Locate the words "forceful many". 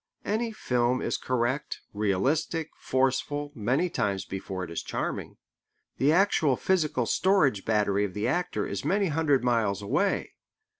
2.79-3.87